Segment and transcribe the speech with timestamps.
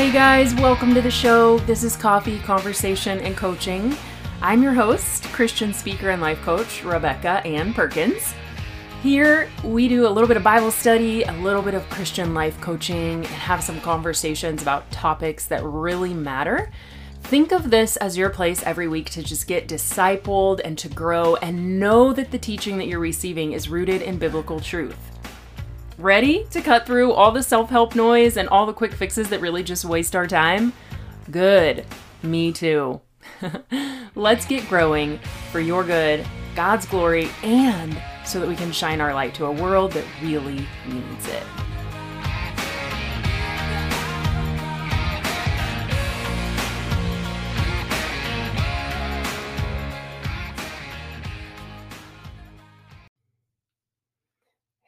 [0.00, 1.58] Hey guys, welcome to the show.
[1.58, 3.94] This is Coffee, Conversation, and Coaching.
[4.40, 8.32] I'm your host, Christian speaker and life coach, Rebecca Ann Perkins.
[9.02, 12.58] Here, we do a little bit of Bible study, a little bit of Christian life
[12.62, 16.72] coaching, and have some conversations about topics that really matter.
[17.24, 21.36] Think of this as your place every week to just get discipled and to grow
[21.36, 25.19] and know that the teaching that you're receiving is rooted in biblical truth.
[26.00, 29.42] Ready to cut through all the self help noise and all the quick fixes that
[29.42, 30.72] really just waste our time?
[31.30, 31.84] Good.
[32.22, 33.02] Me too.
[34.14, 35.18] Let's get growing
[35.52, 39.52] for your good, God's glory, and so that we can shine our light to a
[39.52, 41.42] world that really needs it.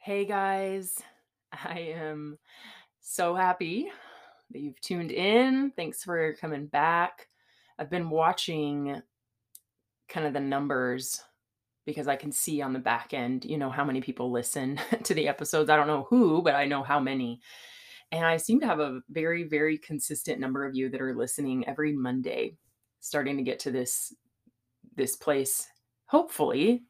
[0.05, 1.01] Hey guys,
[1.53, 2.37] I am
[3.01, 3.91] so happy
[4.51, 5.71] that you've tuned in.
[5.75, 7.27] Thanks for coming back.
[7.77, 9.01] I've been watching
[10.09, 11.21] kind of the numbers
[11.85, 15.13] because I can see on the back end, you know, how many people listen to
[15.13, 15.69] the episodes.
[15.69, 17.41] I don't know who, but I know how many.
[18.11, 21.67] And I seem to have a very, very consistent number of you that are listening
[21.67, 22.57] every Monday,
[22.99, 24.13] starting to get to this
[24.95, 25.67] this place,
[26.05, 26.83] hopefully,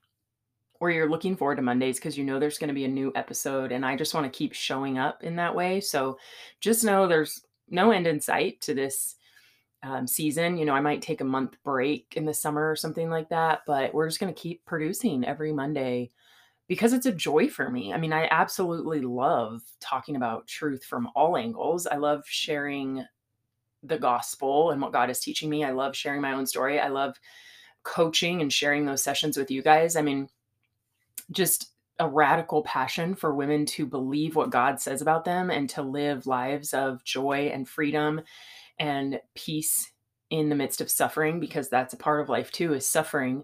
[0.83, 3.09] where you're looking forward to Mondays because you know there's going to be a new
[3.15, 3.71] episode.
[3.71, 5.79] And I just want to keep showing up in that way.
[5.79, 6.17] So
[6.59, 9.15] just know there's no end in sight to this
[9.81, 10.57] um, season.
[10.57, 13.61] You know, I might take a month break in the summer or something like that,
[13.65, 16.11] but we're just going to keep producing every Monday
[16.67, 17.93] because it's a joy for me.
[17.93, 21.87] I mean, I absolutely love talking about truth from all angles.
[21.87, 23.05] I love sharing
[23.83, 25.63] the gospel and what God is teaching me.
[25.63, 26.77] I love sharing my own story.
[26.77, 27.15] I love
[27.83, 29.95] coaching and sharing those sessions with you guys.
[29.95, 30.27] I mean,
[31.31, 35.81] just a radical passion for women to believe what God says about them and to
[35.81, 38.21] live lives of joy and freedom
[38.79, 39.91] and peace
[40.29, 43.43] in the midst of suffering because that's a part of life too is suffering.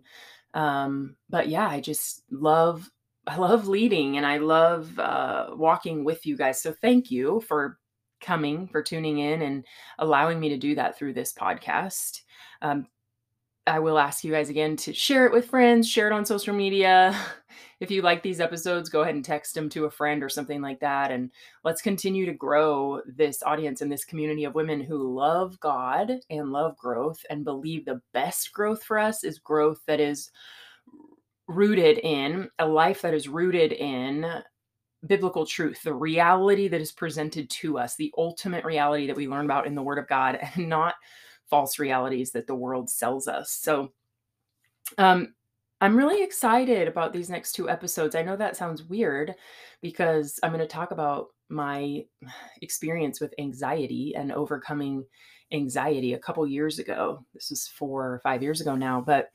[0.55, 2.89] Um but yeah i just love
[3.27, 6.59] i love leading and i love uh walking with you guys.
[6.61, 7.77] So thank you for
[8.19, 9.65] coming for tuning in and
[9.99, 12.21] allowing me to do that through this podcast.
[12.63, 12.87] Um
[13.69, 16.53] I will ask you guys again to share it with friends, share it on social
[16.53, 17.15] media.
[17.79, 20.61] If you like these episodes, go ahead and text them to a friend or something
[20.61, 21.11] like that.
[21.11, 21.31] And
[21.63, 26.51] let's continue to grow this audience and this community of women who love God and
[26.51, 30.29] love growth and believe the best growth for us is growth that is
[31.47, 34.25] rooted in a life that is rooted in
[35.07, 39.45] biblical truth, the reality that is presented to us, the ultimate reality that we learn
[39.45, 40.95] about in the Word of God, and not
[41.49, 43.51] false realities that the world sells us.
[43.51, 43.91] So,
[44.97, 45.33] um,
[45.81, 48.13] I'm really excited about these next two episodes.
[48.13, 49.35] I know that sounds weird
[49.81, 52.03] because I'm going to talk about my
[52.61, 55.05] experience with anxiety and overcoming
[55.51, 57.25] anxiety a couple years ago.
[57.33, 59.29] This is four or five years ago now, but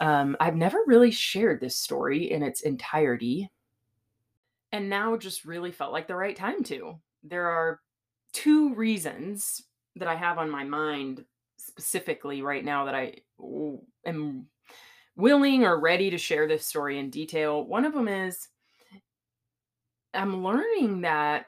[0.00, 3.50] um, I've never really shared this story in its entirety.
[4.70, 7.00] And now just really felt like the right time to.
[7.24, 7.80] There are
[8.32, 9.62] two reasons
[9.96, 11.24] that I have on my mind
[11.78, 13.14] specifically right now that I
[14.04, 14.46] am
[15.16, 17.64] willing or ready to share this story in detail.
[17.64, 18.48] One of them is
[20.12, 21.46] I'm learning that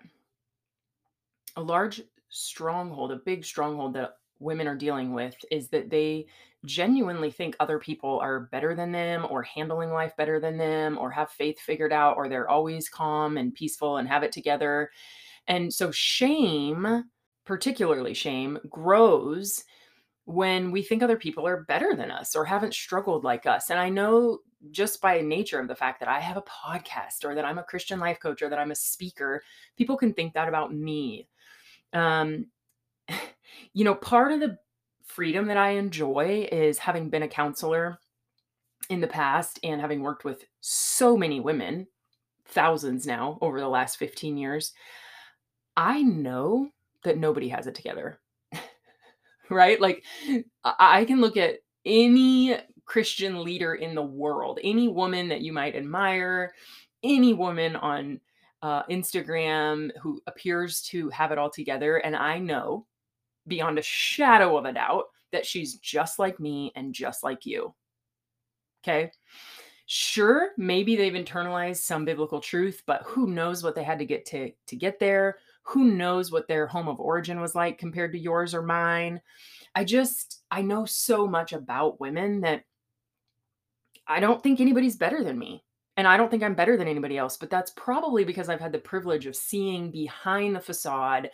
[1.56, 6.26] a large stronghold, a big stronghold that women are dealing with is that they
[6.64, 11.10] genuinely think other people are better than them or handling life better than them or
[11.10, 14.90] have faith figured out or they're always calm and peaceful and have it together.
[15.48, 17.04] And so shame,
[17.44, 19.64] particularly shame, grows
[20.30, 23.68] when we think other people are better than us or haven't struggled like us.
[23.68, 24.38] And I know
[24.70, 27.64] just by nature of the fact that I have a podcast or that I'm a
[27.64, 29.42] Christian life coach or that I'm a speaker,
[29.76, 31.26] people can think that about me.
[31.92, 32.46] Um,
[33.72, 34.56] you know, part of the
[35.04, 37.98] freedom that I enjoy is having been a counselor
[38.88, 41.88] in the past and having worked with so many women,
[42.46, 44.74] thousands now over the last 15 years.
[45.76, 46.70] I know
[47.02, 48.20] that nobody has it together
[49.50, 49.80] right?
[49.80, 50.04] Like
[50.64, 55.76] I can look at any Christian leader in the world, any woman that you might
[55.76, 56.54] admire,
[57.02, 58.20] any woman on
[58.62, 61.96] uh, Instagram who appears to have it all together.
[61.98, 62.86] And I know
[63.46, 67.74] beyond a shadow of a doubt that she's just like me and just like you.
[68.82, 69.10] Okay.
[69.86, 74.24] Sure, maybe they've internalized some biblical truth, but who knows what they had to get
[74.26, 75.38] to to get there?
[75.70, 79.20] Who knows what their home of origin was like compared to yours or mine.
[79.74, 82.64] I just, I know so much about women that
[84.06, 85.64] I don't think anybody's better than me.
[85.96, 88.72] And I don't think I'm better than anybody else, but that's probably because I've had
[88.72, 91.30] the privilege of seeing behind the facade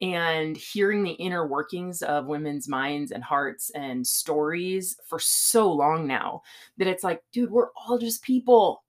[0.00, 6.06] and hearing the inner workings of women's minds and hearts and stories for so long
[6.06, 6.42] now
[6.78, 8.82] that it's like, dude, we're all just people.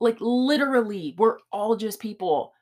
[0.00, 2.52] Like, literally, we're all just people.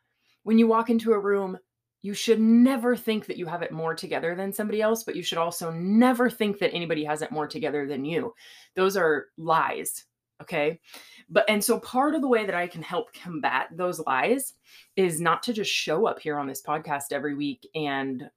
[0.44, 1.58] When you walk into a room,
[2.04, 5.22] you should never think that you have it more together than somebody else, but you
[5.22, 8.34] should also never think that anybody has it more together than you.
[8.74, 10.04] Those are lies.
[10.42, 10.80] Okay.
[11.30, 14.52] But, and so part of the way that I can help combat those lies
[14.96, 18.28] is not to just show up here on this podcast every week and,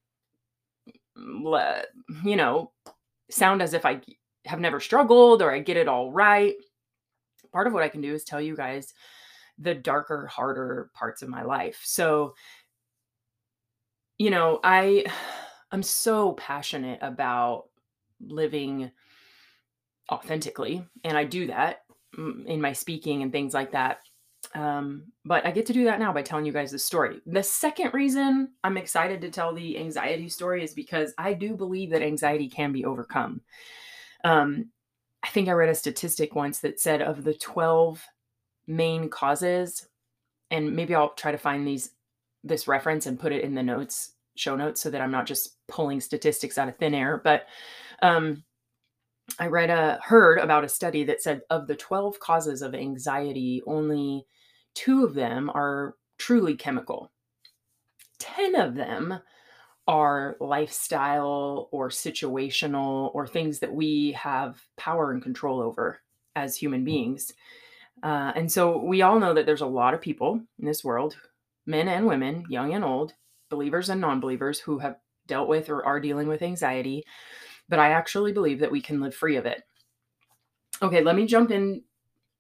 [1.18, 2.72] you know,
[3.30, 4.00] sound as if I
[4.46, 6.56] have never struggled or I get it all right.
[7.52, 8.94] Part of what I can do is tell you guys
[9.60, 11.82] the darker, harder parts of my life.
[11.84, 12.36] So,
[14.18, 15.06] you know, I
[15.72, 17.66] I'm so passionate about
[18.22, 18.90] living
[20.10, 21.84] authentically and I do that
[22.18, 24.00] mm, in my speaking and things like that.
[24.56, 27.20] Um, but I get to do that now by telling you guys the story.
[27.26, 31.90] The second reason I'm excited to tell the anxiety story is because I do believe
[31.92, 33.42] that anxiety can be overcome.
[34.24, 34.70] Um,
[35.22, 38.02] I think I read a statistic once that said of the 12
[38.68, 39.88] main causes,
[40.50, 41.92] and maybe I'll try to find these
[42.44, 45.58] this reference and put it in the notes, show notes, so that I'm not just
[45.68, 47.22] pulling statistics out of thin air.
[47.24, 47.48] But
[48.02, 48.44] um,
[49.40, 53.62] I read a heard about a study that said of the 12 causes of anxiety,
[53.66, 54.26] only
[54.74, 57.12] two of them are truly chemical.
[58.20, 59.20] 10 of them
[59.88, 66.02] are lifestyle or situational or things that we have power and control over
[66.36, 67.34] as human beings.
[68.04, 71.16] Uh, and so we all know that there's a lot of people in this world,
[71.68, 73.14] men and women, young and old,
[73.50, 74.98] believers and non believers, who have
[75.28, 77.04] dealt with or are dealing with anxiety.
[77.70, 79.62] But I actually believe that we can live free of it.
[80.82, 81.84] Okay, let me jump in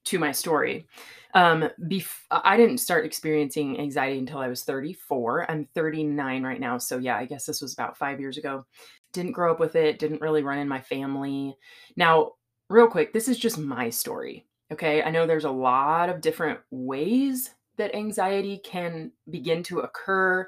[0.05, 0.87] to my story.
[1.33, 5.51] Um, bef- I didn't start experiencing anxiety until I was 34.
[5.51, 6.77] I'm 39 right now.
[6.77, 8.65] So, yeah, I guess this was about five years ago.
[9.11, 11.55] Didn't grow up with it, didn't really run in my family.
[11.95, 12.33] Now,
[12.69, 14.45] real quick, this is just my story.
[14.71, 15.03] Okay.
[15.03, 20.47] I know there's a lot of different ways that anxiety can begin to occur.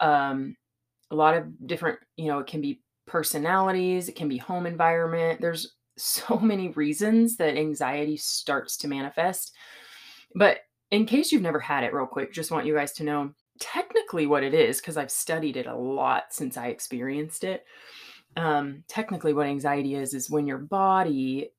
[0.00, 0.56] Um,
[1.10, 5.40] a lot of different, you know, it can be personalities, it can be home environment.
[5.40, 9.52] There's so many reasons that anxiety starts to manifest.
[10.34, 10.58] But
[10.90, 14.26] in case you've never had it, real quick, just want you guys to know technically
[14.26, 17.64] what it is, because I've studied it a lot since I experienced it.
[18.36, 21.50] Um, technically, what anxiety is, is when your body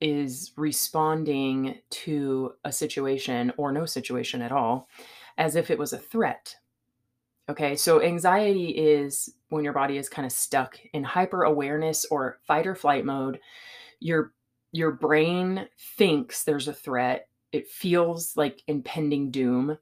[0.00, 4.88] is responding to a situation or no situation at all
[5.36, 6.56] as if it was a threat.
[7.48, 12.40] Okay, so anxiety is when your body is kind of stuck in hyper awareness or
[12.46, 13.40] fight or flight mode.
[14.00, 14.32] Your
[14.72, 15.66] your brain
[15.96, 17.28] thinks there's a threat.
[17.52, 19.78] It feels like impending doom.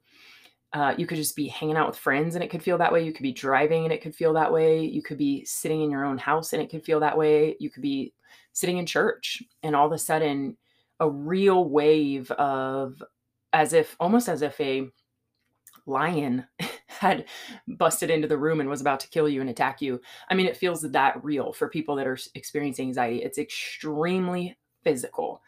[0.71, 3.03] Uh, you could just be hanging out with friends and it could feel that way.
[3.03, 4.85] You could be driving and it could feel that way.
[4.85, 7.57] You could be sitting in your own house and it could feel that way.
[7.59, 8.13] You could be
[8.57, 10.57] sitting in church and all of a sudden
[10.99, 13.03] a real wave of
[13.53, 14.87] as if almost as if a
[15.85, 16.43] lion
[16.87, 17.25] had
[17.67, 20.01] busted into the room and was about to kill you and attack you.
[20.29, 23.21] I mean, it feels that real for people that are experiencing anxiety.
[23.21, 25.43] It's extremely physical.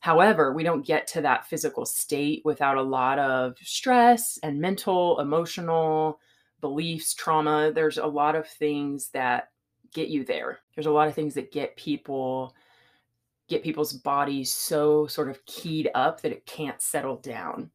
[0.00, 5.20] However, we don't get to that physical state without a lot of stress and mental,
[5.20, 6.18] emotional
[6.60, 7.70] beliefs, trauma.
[7.72, 9.49] There's a lot of things that
[9.92, 10.60] get you there.
[10.74, 12.54] There's a lot of things that get people
[13.48, 17.68] get people's bodies so sort of keyed up that it can't settle down.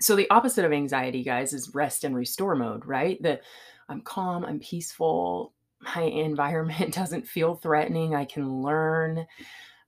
[0.00, 3.22] So the opposite of anxiety, guys, is rest and restore mode, right?
[3.22, 3.40] The
[3.90, 5.52] I'm calm, I'm peaceful,
[5.94, 9.26] my environment doesn't feel threatening, I can learn,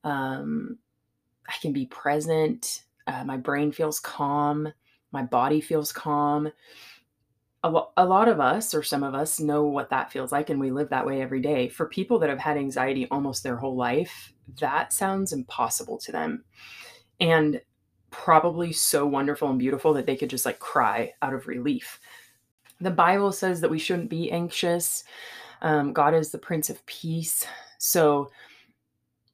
[0.05, 0.79] um,
[1.49, 4.73] I can be present, uh, my brain feels calm,
[5.11, 6.53] my body feels calm
[7.63, 10.51] a, lo- a lot of us or some of us know what that feels like
[10.51, 11.69] and we live that way every day.
[11.69, 16.45] For people that have had anxiety almost their whole life that sounds impossible to them
[17.21, 17.61] and
[18.11, 22.01] probably so wonderful and beautiful that they could just like cry out of relief.
[22.81, 25.05] The bible says that we shouldn't be anxious.
[25.63, 27.47] Um, god is the prince of peace.
[27.79, 28.31] So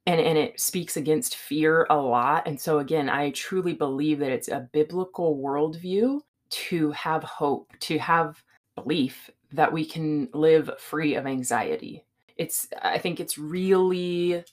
[0.07, 4.31] and and it speaks against fear a lot and so again i truly believe that
[4.31, 8.43] it's a biblical worldview to have hope, to have
[8.75, 12.05] belief that we can live free of anxiety.
[12.37, 14.45] It's, I think it's really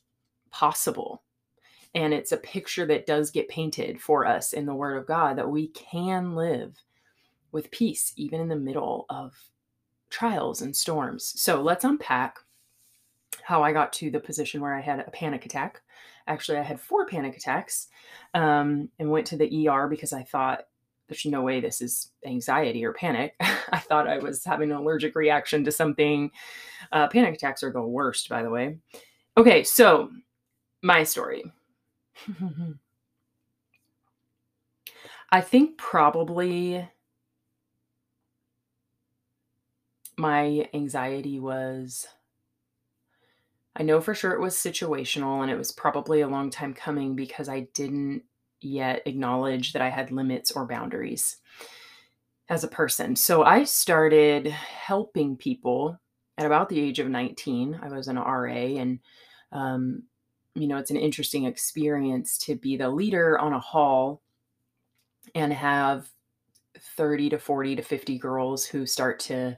[0.52, 1.24] possible.
[1.96, 5.38] And it's a picture that does get painted for us in the Word of God
[5.38, 6.76] that we can live
[7.52, 9.34] with peace, even in the middle of
[10.10, 11.34] trials and storms.
[11.40, 12.38] So let's unpack
[13.44, 15.82] how I got to the position where I had a panic attack.
[16.28, 17.88] Actually, I had four panic attacks
[18.34, 20.66] um, and went to the ER because I thought
[21.08, 23.36] there's no way this is anxiety or panic.
[23.40, 26.32] I thought I was having an allergic reaction to something.
[26.92, 28.78] Uh, panic attacks are the worst, by the way.
[29.38, 30.10] Okay, so
[30.82, 31.44] my story.
[35.32, 36.88] I think probably
[40.16, 42.08] my anxiety was
[43.76, 47.16] I know for sure it was situational and it was probably a long time coming
[47.16, 48.24] because I didn't
[48.64, 51.38] yet acknowledge that I had limits or boundaries
[52.50, 53.16] as a person.
[53.16, 56.00] So I started helping people
[56.38, 57.80] at about the age of 19.
[57.82, 59.00] I was an RA and
[59.52, 60.04] um,
[60.56, 64.22] you know, it's an interesting experience to be the leader on a hall
[65.36, 66.10] and have
[66.98, 69.58] 30 to 40 to 50 girls who start to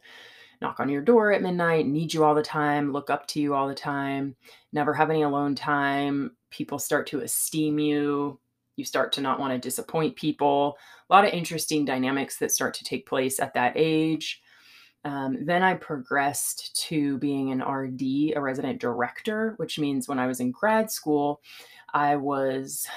[0.61, 3.53] knock on your door at midnight, need you all the time, look up to you
[3.53, 4.35] all the time,
[4.71, 6.35] never have any alone time.
[6.49, 8.39] People start to esteem you.
[8.75, 10.77] You start to not want to disappoint people.
[11.09, 14.41] A lot of interesting dynamics that start to take place at that age.
[15.05, 20.25] Um, then I progressed to being an RD, a resident director, which means when I
[20.25, 21.41] was in grad school,
[21.93, 22.87] I was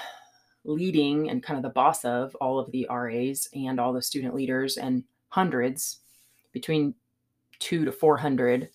[0.65, 4.33] leading and kind of the boss of all of the RAs and all the student
[4.33, 5.99] leaders and hundreds
[6.51, 6.95] between
[7.59, 8.69] two to 400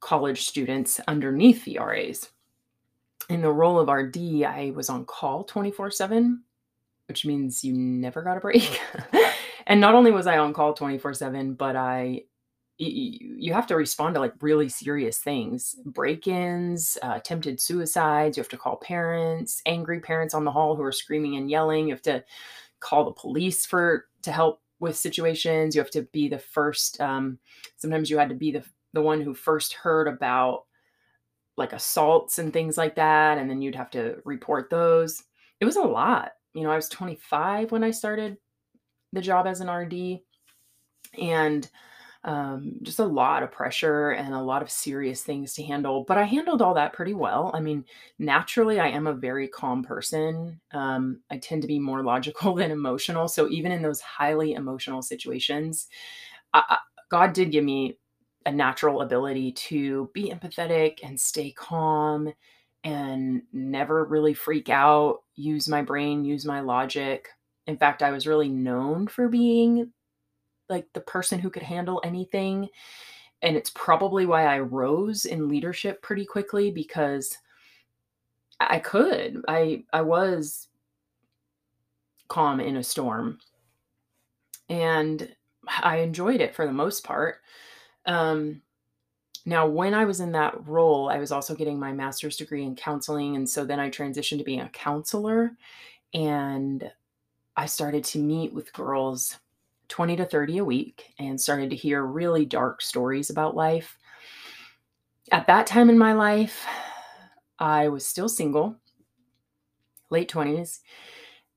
[0.00, 2.28] college students underneath the RAs.
[3.28, 6.42] In the role of RD, I was on call 24 7,
[7.06, 8.80] which means you never got a break.
[9.66, 12.24] and not only was I on call 24 7, but I
[12.80, 15.74] you have to respond to like really serious things.
[15.84, 20.84] Break-ins uh, attempted suicides you have to call parents angry parents on the hall who
[20.84, 21.88] are screaming and yelling.
[21.88, 22.24] You have to
[22.78, 25.74] call the police for to help with situations.
[25.74, 27.40] You have to be the first um,
[27.76, 30.66] sometimes you had to be the, the one who first heard about
[31.58, 35.24] like assaults and things like that and then you'd have to report those
[35.60, 38.36] it was a lot you know i was 25 when i started
[39.12, 40.20] the job as an rd
[41.20, 41.70] and
[42.24, 46.04] um, just a lot of pressure and a lot of serious things to handle.
[46.06, 47.50] But I handled all that pretty well.
[47.54, 47.84] I mean,
[48.18, 50.60] naturally, I am a very calm person.
[50.72, 53.28] Um, I tend to be more logical than emotional.
[53.28, 55.88] So even in those highly emotional situations,
[56.52, 56.78] I, I,
[57.10, 57.98] God did give me
[58.46, 62.32] a natural ability to be empathetic and stay calm
[62.84, 67.28] and never really freak out, use my brain, use my logic.
[67.66, 69.92] In fact, I was really known for being
[70.68, 72.68] like the person who could handle anything.
[73.42, 77.36] And it's probably why I rose in leadership pretty quickly because
[78.60, 79.42] I could.
[79.46, 80.68] I I was
[82.28, 83.38] calm in a storm.
[84.68, 85.34] And
[85.82, 87.36] I enjoyed it for the most part.
[88.06, 88.62] Um,
[89.46, 92.76] now, when I was in that role, I was also getting my master's degree in
[92.76, 93.36] counseling.
[93.36, 95.52] And so then I transitioned to being a counselor.
[96.12, 96.90] And
[97.56, 99.38] I started to meet with girls
[99.88, 103.98] 20 to 30 a week and started to hear really dark stories about life.
[105.32, 106.66] At that time in my life,
[107.58, 108.76] I was still single,
[110.10, 110.80] late 20s,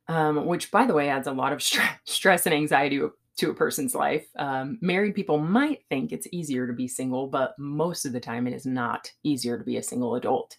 [0.07, 1.61] um, which, by the way, adds a lot of
[2.05, 3.01] stress and anxiety
[3.41, 4.27] to a person's life.
[4.35, 8.45] Um, married people might think it's easier to be single, but most of the time
[8.45, 10.55] it is not easier to be a single adult.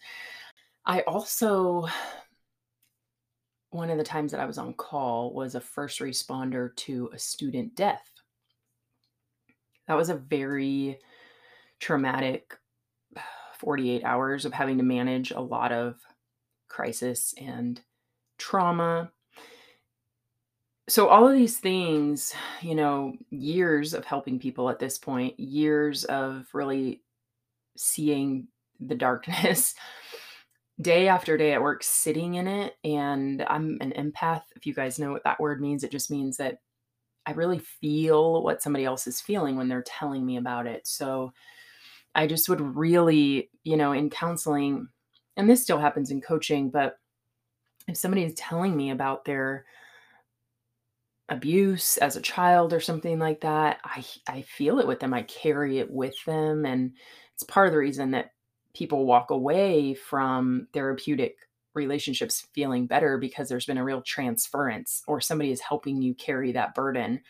[0.84, 1.86] I also
[3.70, 7.18] one of the times that I was on call was a first responder to a
[7.20, 8.02] student death.
[9.86, 10.98] That was a very
[11.78, 12.58] traumatic
[13.60, 16.00] 48 hours of having to manage a lot of
[16.66, 17.80] crisis and
[18.38, 19.12] trauma.
[20.92, 26.04] So, all of these things, you know, years of helping people at this point, years
[26.04, 27.02] of really
[27.78, 29.74] seeing the darkness
[30.82, 34.98] day after day at work sitting in it and i'm an empath if you guys
[34.98, 36.58] know what that word means it just means that
[37.24, 40.86] i really feel what somebody else is feeling when they're telling me about it.
[40.86, 41.32] So
[42.14, 44.88] i just would really you know in counseling
[45.38, 46.98] and this still happens in coaching but
[47.88, 49.64] if somebody is telling me about their
[51.32, 55.22] abuse as a child or something like that i i feel it with them i
[55.22, 56.92] carry it with them and
[57.34, 58.32] it's part of the reason that
[58.74, 61.36] people walk away from therapeutic
[61.74, 66.52] relationships feeling better because there's been a real transference or somebody is helping you carry
[66.52, 67.20] that burden.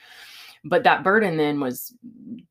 [0.65, 1.95] But that burden then was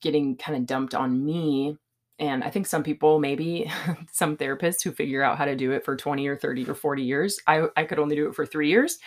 [0.02, 1.78] getting kind of dumped on me.
[2.22, 3.70] And I think some people, maybe
[4.12, 7.02] some therapists who figure out how to do it for 20 or 30 or 40
[7.02, 9.00] years, I, I could only do it for three years.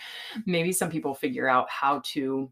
[0.45, 2.51] Maybe some people figure out how to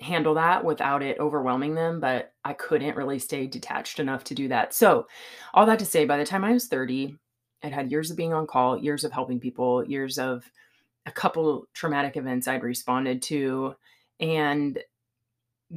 [0.00, 4.48] handle that without it overwhelming them, but I couldn't really stay detached enough to do
[4.48, 4.72] that.
[4.72, 5.08] So,
[5.52, 7.16] all that to say, by the time I was 30,
[7.64, 10.48] I'd had years of being on call, years of helping people, years of
[11.06, 13.74] a couple traumatic events I'd responded to,
[14.20, 14.78] and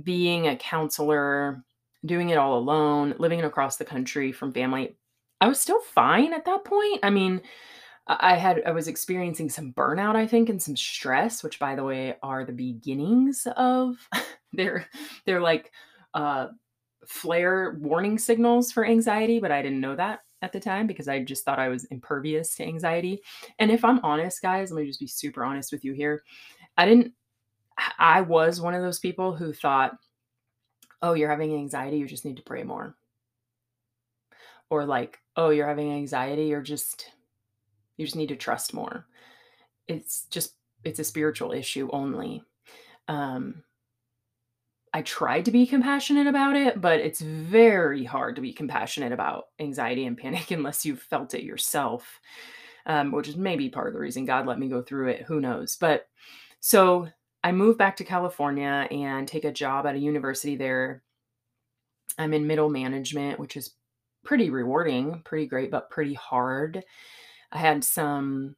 [0.03, 1.63] being a counselor,
[2.07, 4.97] doing it all alone, living across the country from family,
[5.41, 6.99] I was still fine at that point.
[7.03, 7.41] I mean,
[8.07, 11.83] I had I was experiencing some burnout, I think, and some stress, which by the
[11.83, 13.95] way are the beginnings of
[14.53, 14.87] they're
[15.25, 15.71] they're like
[16.13, 16.47] uh
[17.05, 21.23] flare warning signals for anxiety, but I didn't know that at the time because I
[21.23, 23.21] just thought I was impervious to anxiety.
[23.59, 26.23] And if I'm honest, guys, let me just be super honest with you here.
[26.77, 27.13] I didn't
[27.99, 29.97] I was one of those people who thought,
[31.01, 32.95] "Oh, you're having anxiety, you just need to pray more."
[34.69, 37.11] Or like, "Oh, you're having anxiety, you're just
[37.97, 39.07] you just need to trust more."
[39.87, 42.43] It's just it's a spiritual issue only.
[43.07, 43.63] Um
[44.93, 49.47] I tried to be compassionate about it, but it's very hard to be compassionate about
[49.59, 52.19] anxiety and panic unless you've felt it yourself,
[52.85, 55.23] um, which is maybe part of the reason God let me go through it.
[55.23, 55.75] Who knows?
[55.75, 56.07] But
[56.59, 57.09] so
[57.43, 61.03] I moved back to California and take a job at a university there.
[62.17, 63.73] I'm in middle management, which is
[64.23, 66.83] pretty rewarding, pretty great, but pretty hard.
[67.51, 68.55] I had some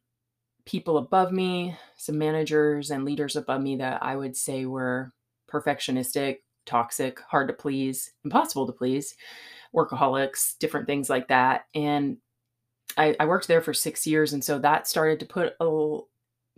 [0.66, 5.12] people above me, some managers and leaders above me that I would say were
[5.52, 9.16] perfectionistic, toxic, hard to please, impossible to please,
[9.76, 11.66] workaholics, different things like that.
[11.76, 12.18] And
[12.98, 14.34] I, I worked there for six years.
[14.34, 16.00] And so that started to put a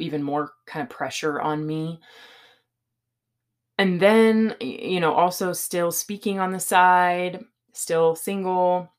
[0.01, 1.99] even more kind of pressure on me.
[3.77, 7.43] And then, you know, also still speaking on the side,
[7.73, 8.91] still single.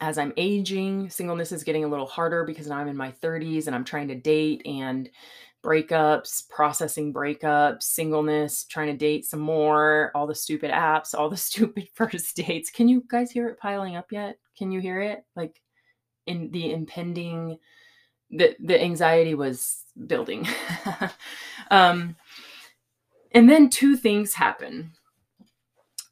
[0.00, 3.66] As I'm aging, singleness is getting a little harder because now I'm in my 30s
[3.66, 5.08] and I'm trying to date and
[5.64, 11.36] breakups, processing breakups, singleness, trying to date some more, all the stupid apps, all the
[11.36, 12.70] stupid first dates.
[12.70, 14.36] Can you guys hear it piling up yet?
[14.58, 15.24] Can you hear it?
[15.34, 15.60] Like
[16.26, 17.58] in the impending
[18.30, 20.46] the the anxiety was building.
[21.70, 22.16] um
[23.32, 24.92] and then two things happen.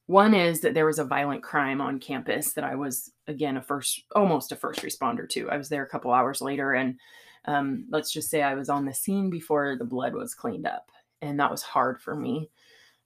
[0.07, 3.63] One is that there was a violent crime on campus that I was again a
[3.63, 5.51] first almost a first responder to.
[5.51, 6.99] I was there a couple hours later and
[7.47, 10.91] um, let's just say I was on the scene before the blood was cleaned up.
[11.23, 12.51] And that was hard for me.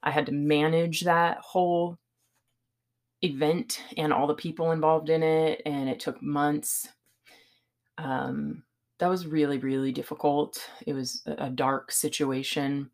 [0.02, 1.98] I had to manage that whole
[3.22, 5.62] event and all the people involved in it.
[5.66, 6.88] And it took months.
[7.96, 8.62] Um,
[8.98, 10.68] that was really, really difficult.
[10.86, 12.90] It was a dark situation.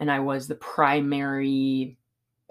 [0.00, 1.96] And I was the primary,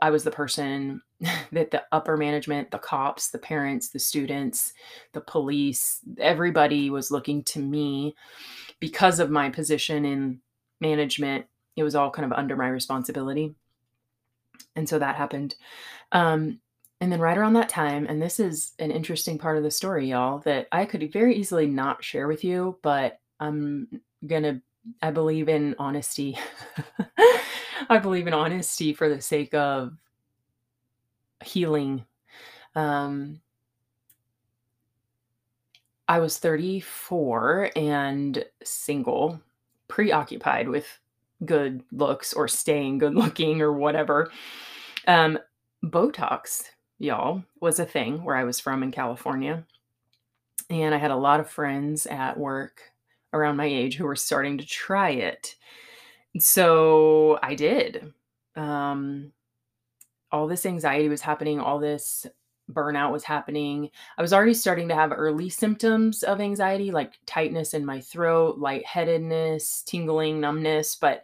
[0.01, 1.01] I was the person
[1.51, 4.73] that the upper management, the cops, the parents, the students,
[5.11, 8.15] the police, everybody was looking to me
[8.79, 10.39] because of my position in
[10.79, 11.45] management.
[11.75, 13.55] It was all kind of under my responsibility.
[14.75, 15.55] And so that happened.
[16.11, 16.59] Um,
[17.03, 20.11] and then right around that time, and this is an interesting part of the story,
[20.11, 24.61] y'all, that I could very easily not share with you, but I'm gonna,
[25.01, 26.39] I believe in honesty.
[27.89, 29.97] I believe in honesty for the sake of
[31.43, 32.05] healing.
[32.73, 33.41] Um,
[36.07, 39.41] I was 34 and single,
[39.89, 40.87] preoccupied with
[41.43, 44.31] good looks or staying good looking or whatever.
[45.05, 45.37] Um,
[45.83, 46.63] Botox,
[47.03, 49.65] y'all, was a thing where I was from in California.
[50.69, 52.81] And I had a lot of friends at work
[53.33, 55.55] around my age who were starting to try it.
[56.39, 58.13] So I did.
[58.55, 59.31] Um,
[60.31, 62.25] all this anxiety was happening, all this
[62.71, 63.89] burnout was happening.
[64.17, 68.57] I was already starting to have early symptoms of anxiety, like tightness in my throat,
[68.57, 71.23] lightheadedness, tingling, numbness, but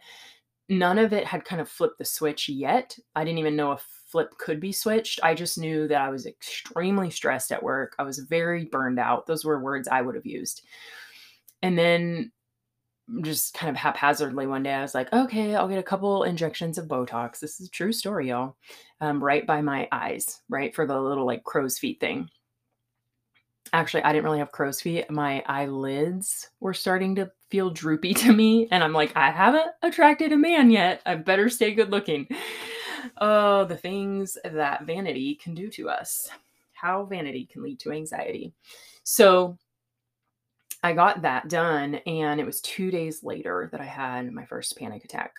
[0.68, 2.96] none of it had kind of flipped the switch yet.
[3.16, 5.20] I didn't even know if flip could be switched.
[5.22, 7.94] I just knew that I was extremely stressed at work.
[7.98, 9.26] I was very burned out.
[9.26, 10.62] Those were words I would have used.
[11.62, 12.32] And then
[13.22, 16.78] just kind of haphazardly one day, I was like, okay, I'll get a couple injections
[16.78, 17.40] of Botox.
[17.40, 18.56] This is a true story, y'all.
[19.00, 22.28] Um, right by my eyes, right for the little like crow's feet thing.
[23.72, 25.10] Actually, I didn't really have crow's feet.
[25.10, 28.68] My eyelids were starting to feel droopy to me.
[28.70, 31.02] And I'm like, I haven't attracted a man yet.
[31.06, 32.28] I better stay good looking.
[33.20, 36.30] Oh, the things that vanity can do to us.
[36.72, 38.52] How vanity can lead to anxiety.
[39.04, 39.58] So,
[40.82, 44.78] I got that done, and it was two days later that I had my first
[44.78, 45.34] panic attack.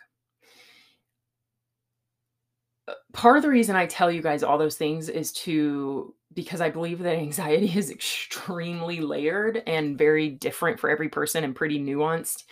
[2.87, 6.61] Uh, part of the reason I tell you guys all those things is to because
[6.61, 11.79] I believe that anxiety is extremely layered and very different for every person and pretty
[11.79, 12.43] nuanced.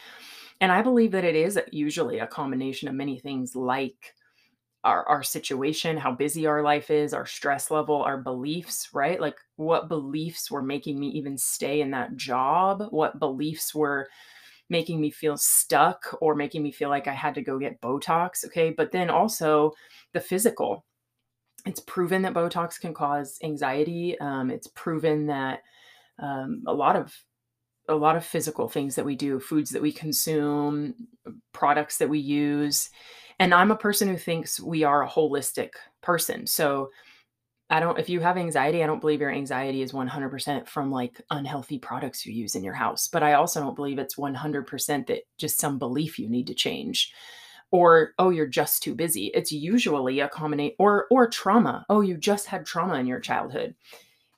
[0.62, 4.14] And I believe that it is usually a combination of many things like
[4.84, 9.20] our our situation, how busy our life is, our stress level, our beliefs, right?
[9.20, 12.84] Like what beliefs were making me even stay in that job?
[12.90, 14.08] What beliefs were
[14.70, 18.46] making me feel stuck or making me feel like I had to go get Botox.
[18.46, 18.70] Okay.
[18.70, 19.74] But then also
[20.14, 20.86] the physical.
[21.66, 24.18] It's proven that Botox can cause anxiety.
[24.20, 25.62] Um, it's proven that
[26.20, 27.14] um, a lot of
[27.90, 30.94] a lot of physical things that we do, foods that we consume,
[31.54, 32.90] products that we use.
[33.40, 35.72] And I'm a person who thinks we are a holistic
[36.02, 36.46] person.
[36.46, 36.90] So
[37.70, 41.22] I don't, if you have anxiety, I don't believe your anxiety is 100% from like
[41.30, 43.08] unhealthy products you use in your house.
[43.08, 47.14] But I also don't believe it's 100% that just some belief you need to change
[47.72, 52.18] or oh you're just too busy it's usually a combination or or trauma oh you
[52.18, 53.76] just had trauma in your childhood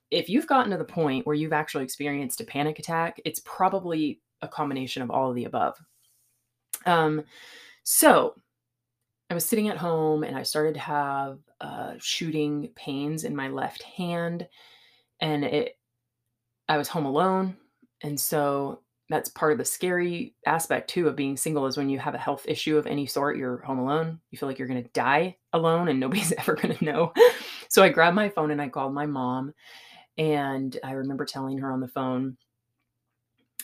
[0.10, 4.20] if you've gotten to the point where you've actually experienced a panic attack it's probably
[4.42, 5.78] a combination of all of the above
[6.86, 7.24] um
[7.84, 8.36] so
[9.32, 13.48] I was sitting at home and I started to have uh, shooting pains in my
[13.48, 14.46] left hand,
[15.22, 15.78] and it.
[16.68, 17.56] I was home alone,
[18.04, 21.98] and so that's part of the scary aspect too of being single is when you
[21.98, 24.20] have a health issue of any sort, you're home alone.
[24.32, 27.14] You feel like you're going to die alone, and nobody's ever going to know.
[27.70, 29.54] so I grabbed my phone and I called my mom,
[30.18, 32.36] and I remember telling her on the phone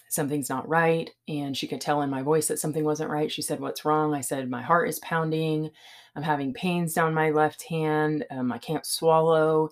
[0.10, 1.10] something's not right.
[1.28, 3.32] And she could tell in my voice that something wasn't right.
[3.32, 4.14] She said, What's wrong?
[4.14, 5.72] I said, My heart is pounding.
[6.16, 8.26] I'm having pains down my left hand.
[8.32, 9.70] Um, I can't swallow.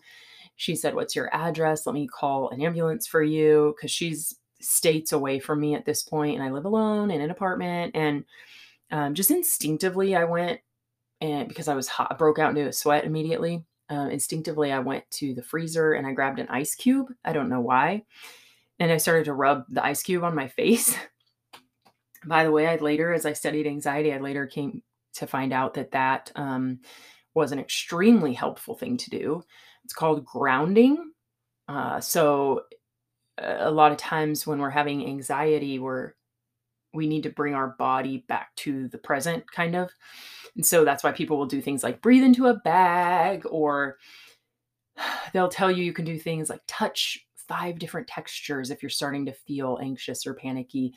[0.55, 1.85] She said, What's your address?
[1.85, 3.73] Let me call an ambulance for you.
[3.75, 7.31] Because she's states away from me at this point, and I live alone in an
[7.31, 7.95] apartment.
[7.95, 8.25] And
[8.91, 10.59] um, just instinctively, I went
[11.21, 13.63] and because I was hot, I broke out into a sweat immediately.
[13.89, 17.13] Uh, instinctively, I went to the freezer and I grabbed an ice cube.
[17.23, 18.03] I don't know why
[18.79, 20.95] and I started to rub the ice cube on my face.
[22.25, 24.81] By the way, I later, as I studied anxiety, I later came
[25.15, 26.79] to find out that that um,
[27.33, 29.43] was an extremely helpful thing to do.
[29.83, 31.11] It's called grounding.
[31.67, 32.63] Uh, so,
[33.37, 36.13] a lot of times when we're having anxiety, we're
[36.93, 39.91] we need to bring our body back to the present, kind of.
[40.55, 43.97] And so that's why people will do things like breathe into a bag, or
[45.33, 49.25] they'll tell you you can do things like touch five different textures if you're starting
[49.25, 50.93] to feel anxious or panicky.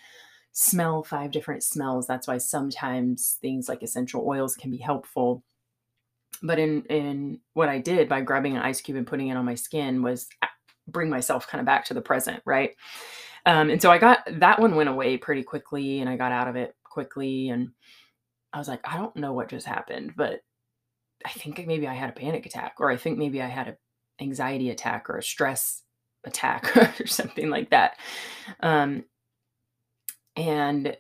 [0.52, 2.06] Smell five different smells.
[2.06, 5.44] That's why sometimes things like essential oils can be helpful.
[6.42, 9.44] But in in what I did by grabbing an ice cube and putting it on
[9.44, 10.28] my skin was
[10.86, 12.70] bring myself kind of back to the present, right?
[13.46, 16.48] Um, and so I got that one went away pretty quickly, and I got out
[16.48, 17.70] of it quickly, and
[18.52, 20.40] I was like, I don't know what just happened, but
[21.24, 23.76] I think maybe I had a panic attack, or I think maybe I had a
[24.20, 25.82] anxiety attack or a stress
[26.24, 27.98] attack or something like that.
[28.60, 29.04] Um,
[30.36, 30.96] and,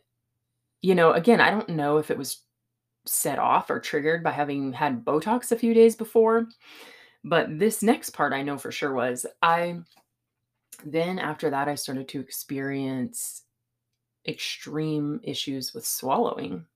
[0.82, 2.38] you know, again, I don't know if it was
[3.06, 6.48] set off or triggered by having had Botox a few days before,
[7.24, 9.80] but this next part I know for sure was I
[10.84, 13.42] then after that I started to experience
[14.26, 16.66] extreme issues with swallowing.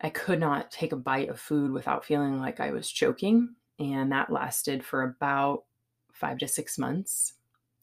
[0.00, 3.54] I could not take a bite of food without feeling like I was choking.
[3.78, 5.64] And that lasted for about
[6.12, 7.34] five to six months.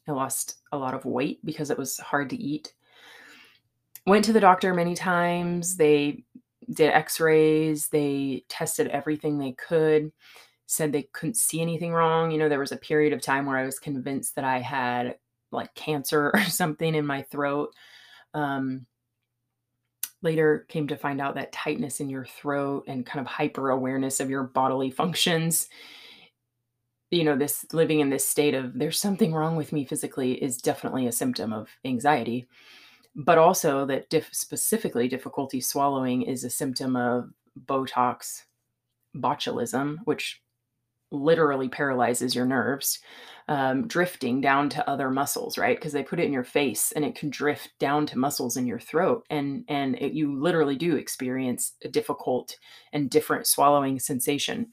[0.08, 2.74] I lost a lot of weight because it was hard to eat.
[4.06, 5.78] Went to the doctor many times.
[5.78, 6.24] They
[6.72, 10.12] did x rays, they tested everything they could,
[10.66, 12.32] said they couldn't see anything wrong.
[12.32, 15.18] You know, there was a period of time where I was convinced that I had
[15.52, 17.74] like cancer or something in my throat.
[18.34, 18.86] Um,
[20.22, 24.20] later came to find out that tightness in your throat and kind of hyper awareness
[24.20, 25.70] of your bodily functions
[27.16, 30.58] you know this living in this state of there's something wrong with me physically is
[30.58, 32.48] definitely a symptom of anxiety.
[33.16, 37.32] But also that specifically difficulty swallowing is a symptom of
[37.66, 38.44] botox
[39.16, 40.42] botulism which
[41.12, 43.00] literally paralyzes your nerves
[43.48, 45.78] um, drifting down to other muscles, right?
[45.78, 48.66] Because they put it in your face and it can drift down to muscles in
[48.66, 52.58] your throat, and and it, you literally do experience a difficult
[52.92, 54.68] and different swallowing sensation.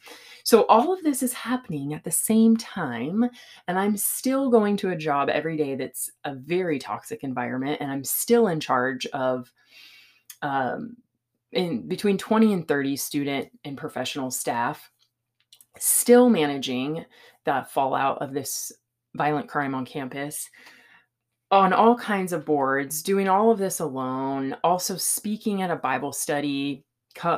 [0.45, 3.29] So all of this is happening at the same time,
[3.69, 7.91] and I'm still going to a job every day that's a very toxic environment, and
[7.91, 9.53] I'm still in charge of.
[10.41, 10.97] Um,
[11.53, 14.91] in between 20 and 30 student and professional staff
[15.79, 17.05] still managing
[17.45, 18.73] the fallout of this
[19.15, 20.49] violent crime on campus
[21.53, 26.13] on all kinds of boards, doing all of this alone, also speaking at a Bible
[26.13, 26.83] study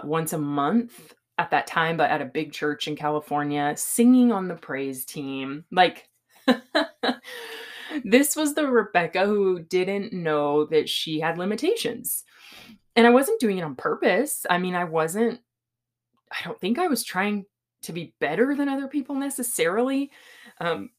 [0.04, 4.46] once a month at that time, but at a big church in California, singing on
[4.46, 5.64] the praise team.
[5.72, 6.08] Like,
[8.04, 12.22] this was the Rebecca who didn't know that she had limitations.
[12.94, 14.46] And I wasn't doing it on purpose.
[14.48, 15.40] I mean, I wasn't,
[16.30, 17.46] I don't think I was trying
[17.84, 20.10] to be better than other people necessarily.
[20.60, 20.90] Um,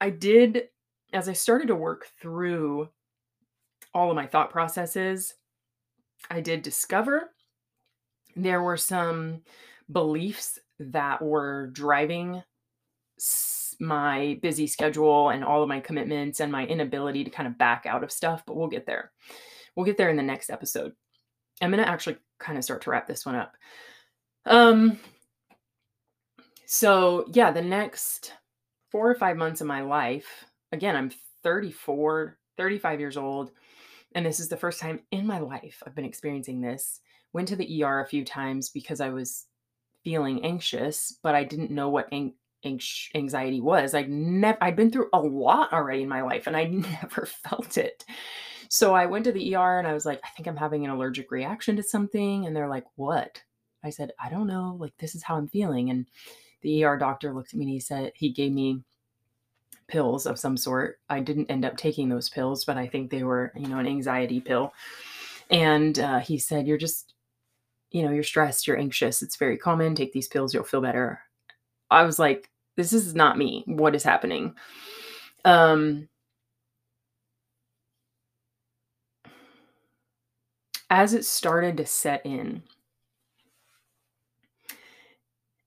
[0.00, 0.68] I did,
[1.12, 2.88] as I started to work through
[3.94, 5.34] all of my thought processes,
[6.30, 7.30] I did discover
[8.34, 9.42] there were some
[9.90, 12.42] beliefs that were driving
[13.80, 17.86] my busy schedule and all of my commitments and my inability to kind of back
[17.86, 19.12] out of stuff, but we'll get there.
[19.74, 20.92] We'll get there in the next episode.
[21.60, 23.56] I'm going to actually kind of start to wrap this one up.
[24.44, 24.98] Um
[26.66, 28.32] so yeah, the next
[28.90, 31.10] 4 or 5 months of my life, again, I'm
[31.42, 33.52] 34, 35 years old,
[34.14, 37.00] and this is the first time in my life I've been experiencing this.
[37.32, 39.46] Went to the ER a few times because I was
[40.04, 42.34] feeling anxious, but I didn't know what ang-
[43.14, 43.94] anxiety was.
[43.94, 46.64] I'd never I'd been through a lot already in my life and I
[47.02, 48.04] never felt it.
[48.68, 50.90] So I went to the ER and I was like, I think I'm having an
[50.90, 53.42] allergic reaction to something and they're like, "What?"
[53.84, 56.06] I said, "I don't know, like this is how I'm feeling." And
[56.62, 58.82] the ER doctor looked at me and he said he gave me
[59.88, 60.98] pills of some sort.
[61.08, 63.86] I didn't end up taking those pills, but I think they were, you know, an
[63.86, 64.72] anxiety pill.
[65.50, 67.14] And uh, he said, You're just,
[67.90, 69.22] you know, you're stressed, you're anxious.
[69.22, 69.94] It's very common.
[69.94, 71.20] Take these pills, you'll feel better.
[71.90, 73.62] I was like, This is not me.
[73.66, 74.54] What is happening?
[75.44, 76.08] Um,
[80.90, 82.62] as it started to set in,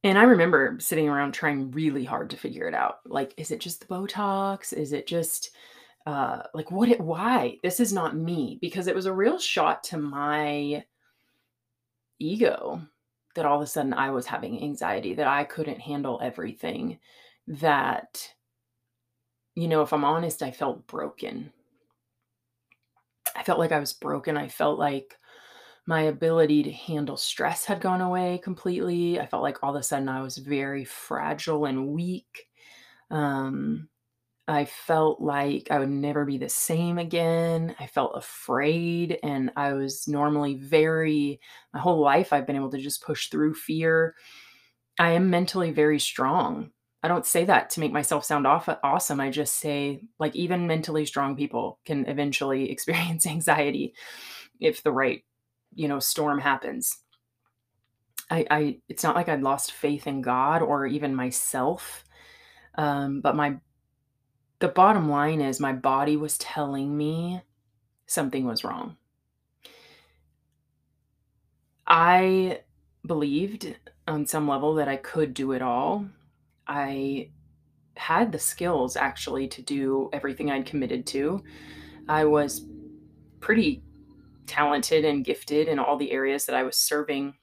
[0.04, 3.00] and I remember sitting around trying really hard to figure it out.
[3.06, 4.74] Like, is it just the Botox?
[4.74, 5.52] Is it just
[6.06, 7.58] uh like what it why?
[7.64, 10.84] This is not me because it was a real shot to my
[12.20, 12.82] ego
[13.36, 17.00] that all of a sudden I was having anxiety, that I couldn't handle everything,
[17.48, 18.34] that
[19.56, 21.52] you know, if I'm honest, I felt broken.
[23.36, 24.38] I felt like I was broken.
[24.38, 25.19] I felt like
[25.90, 29.20] my ability to handle stress had gone away completely.
[29.20, 32.48] I felt like all of a sudden I was very fragile and weak.
[33.10, 33.90] Um,
[34.48, 37.76] I felt like I would never be the same again.
[37.80, 41.40] I felt afraid, and I was normally very,
[41.74, 44.16] my whole life, I've been able to just push through fear.
[45.00, 46.70] I am mentally very strong.
[47.02, 49.20] I don't say that to make myself sound off, awesome.
[49.20, 53.96] I just say, like, even mentally strong people can eventually experience anxiety
[54.60, 55.24] if the right
[55.74, 56.98] you know storm happens.
[58.30, 62.04] I i it's not like i'd lost faith in god or even myself
[62.76, 63.58] um but my
[64.60, 67.42] the bottom line is my body was telling me
[68.06, 68.98] something was wrong.
[71.88, 72.62] I
[73.06, 73.76] believed
[74.08, 76.06] on some level that i could do it all.
[76.68, 77.32] I
[77.96, 81.44] had the skills actually to do everything i'd committed to.
[82.08, 82.66] I was
[83.40, 83.84] pretty
[84.50, 87.36] talented and gifted in all the areas that I was serving.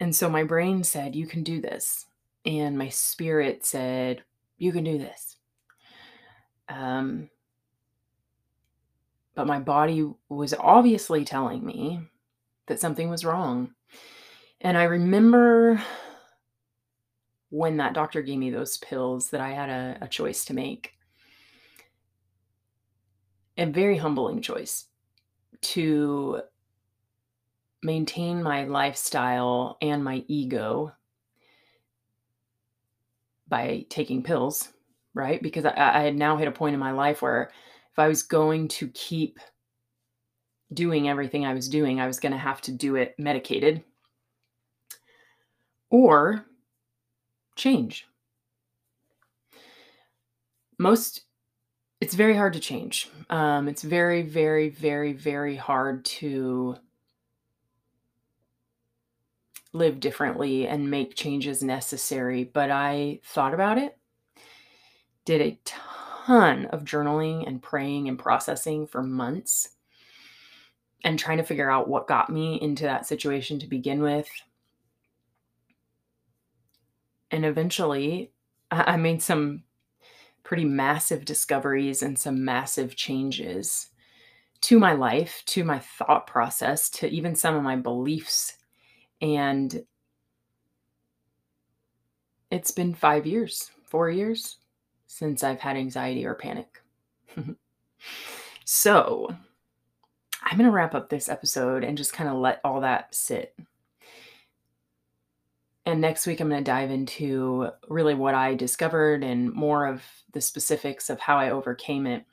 [0.00, 2.06] And so my brain said, You can do this.
[2.44, 4.24] And my spirit said,
[4.58, 5.36] You can do this.
[6.68, 7.28] Um,
[9.34, 12.00] but my body was obviously telling me
[12.66, 13.74] that something was wrong.
[14.60, 15.82] And I remember
[17.50, 20.92] when that doctor gave me those pills that I had a, a choice to make.
[23.56, 24.86] A very humbling choice
[25.64, 26.42] to
[27.82, 30.92] maintain my lifestyle and my ego
[33.48, 34.70] by taking pills,
[35.12, 35.42] right?
[35.42, 37.50] Because I, I, had now hit a point in my life where
[37.92, 39.38] if I was going to keep
[40.72, 43.84] doing everything I was doing, I was going to have to do it medicated
[45.90, 46.46] or
[47.54, 48.06] change.
[50.78, 51.22] Most
[52.04, 53.08] it's very hard to change.
[53.30, 56.76] Um, it's very, very, very, very hard to
[59.72, 62.44] live differently and make changes necessary.
[62.44, 63.96] But I thought about it,
[65.24, 69.70] did a ton of journaling and praying and processing for months
[71.04, 74.28] and trying to figure out what got me into that situation to begin with.
[77.30, 78.30] And eventually,
[78.70, 79.62] I made some
[80.44, 83.88] pretty massive discoveries and some massive changes
[84.60, 88.56] to my life, to my thought process, to even some of my beliefs.
[89.20, 89.84] And
[92.50, 94.58] it's been five years, four years
[95.06, 96.82] since I've had anxiety or panic.
[98.64, 99.34] so
[100.42, 103.54] I'm going to wrap up this episode and just kind of let all that sit.
[105.86, 110.02] And next week, I'm going to dive into really what I discovered and more of
[110.32, 112.24] the specifics of how I overcame it.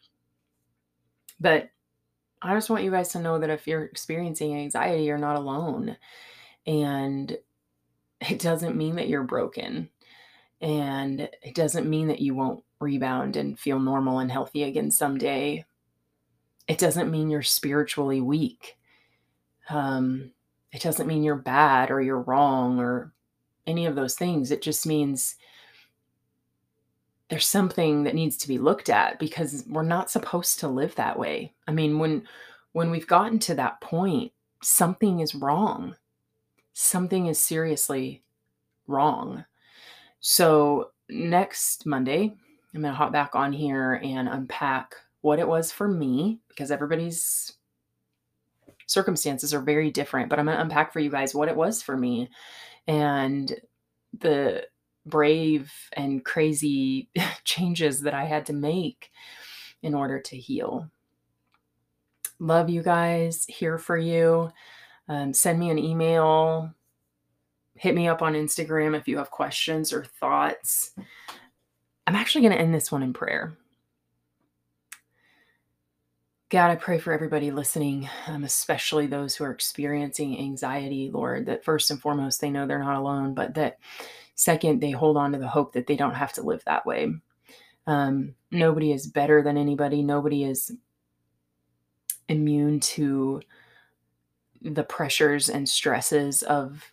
[1.40, 1.70] But
[2.42, 5.98] I just want you guys to know that if you're experiencing anxiety, you're not alone.
[6.66, 7.38] And
[8.22, 9.90] it doesn't mean that you're broken.
[10.62, 15.66] And it doesn't mean that you won't rebound and feel normal and healthy again someday.
[16.68, 18.78] It doesn't mean you're spiritually weak.
[19.70, 20.32] Um,
[20.72, 23.12] it doesn't mean you're bad or you're wrong or
[23.67, 24.52] any of those things.
[24.52, 25.36] It just means
[27.30, 31.17] there's something that needs to be looked at because we're not supposed to live that
[31.17, 31.54] way.
[31.67, 32.28] I mean, when
[32.74, 35.95] when we've gotten to that point, something is wrong.
[36.74, 38.24] Something is seriously
[38.88, 39.45] wrong.
[40.19, 42.34] So, next Monday,
[42.74, 46.71] I'm going to hop back on here and unpack what it was for me because
[46.71, 47.54] everybody's
[48.88, 51.82] circumstances are very different, but I'm going to unpack for you guys what it was
[51.82, 52.30] for me
[52.88, 53.54] and
[54.20, 54.65] the
[55.06, 57.10] brave and crazy
[57.44, 59.12] changes that I had to make
[59.82, 60.89] in order to heal.
[62.39, 64.52] Love you guys, here for you.
[65.08, 66.74] Um, send me an email.
[67.76, 70.94] Hit me up on Instagram if you have questions or thoughts.
[72.08, 73.58] I'm actually going to end this one in prayer.
[76.52, 81.64] God, I pray for everybody listening, um, especially those who are experiencing anxiety, Lord, that
[81.64, 83.80] first and foremost, they know they're not alone, but that
[84.36, 87.10] second, they hold on to the hope that they don't have to live that way.
[87.88, 90.74] Um, nobody is better than anybody, nobody is
[92.28, 93.42] immune to
[94.62, 96.84] the pressures and stresses of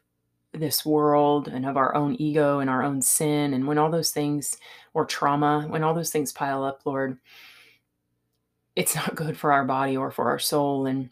[0.52, 3.54] this world and of our own ego and our own sin.
[3.54, 4.56] And when all those things,
[4.94, 7.18] or trauma, when all those things pile up, Lord,
[8.78, 11.10] it's not good for our body or for our soul and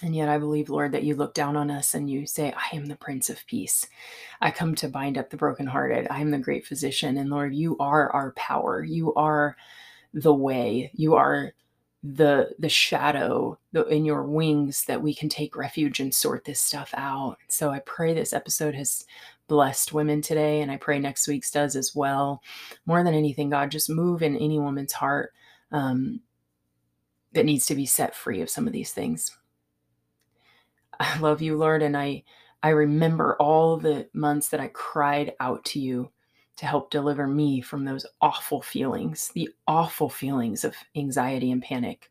[0.00, 2.76] and yet I believe, Lord, that you look down on us and you say, I
[2.76, 3.84] am the Prince of Peace.
[4.40, 6.06] I come to bind up the brokenhearted.
[6.08, 7.16] I am the great physician.
[7.16, 8.84] And Lord, you are our power.
[8.84, 9.56] You are
[10.14, 10.92] the way.
[10.94, 11.52] You are
[12.04, 13.58] the the shadow
[13.90, 17.38] in your wings that we can take refuge and sort this stuff out.
[17.48, 19.04] So I pray this episode has
[19.48, 22.40] blessed women today, and I pray next week's does as well.
[22.86, 25.32] More than anything, God, just move in any woman's heart.
[25.72, 26.20] Um,
[27.32, 29.36] that needs to be set free of some of these things.
[31.00, 32.24] I love you, Lord, and I
[32.62, 36.10] I remember all the months that I cried out to you
[36.56, 42.10] to help deliver me from those awful feelings, the awful feelings of anxiety and panic.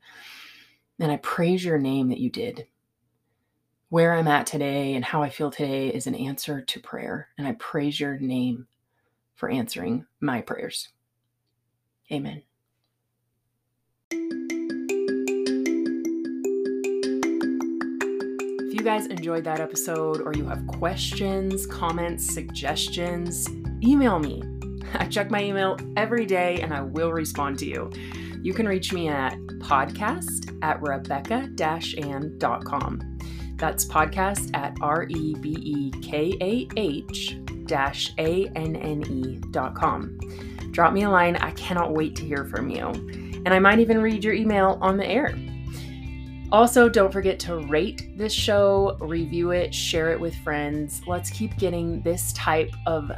[0.99, 2.67] And I praise your name that you did.
[3.89, 7.27] Where I'm at today and how I feel today is an answer to prayer.
[7.37, 8.67] And I praise your name
[9.35, 10.89] for answering my prayers.
[12.11, 12.46] Amen.
[18.87, 23.49] Guys enjoyed that episode or you have questions, comments, suggestions,
[23.83, 24.41] email me.
[24.93, 27.91] I check my email every day and I will respond to you.
[28.41, 33.17] You can reach me at podcast at rebekah-anne.com.
[33.57, 35.89] That's podcast at R-E-B-E-K-A-H
[37.65, 40.17] dash A-N-N-E dot com.
[40.71, 41.35] Drop me a line.
[41.35, 42.87] I cannot wait to hear from you.
[42.87, 45.37] And I might even read your email on the air.
[46.49, 51.01] Also, don't forget to rate this show, review it, share it with friends.
[51.05, 53.11] Let's keep getting this type of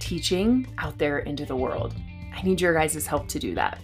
[0.00, 1.94] teaching out there into the world.
[2.34, 3.78] I need your guys' help to do that.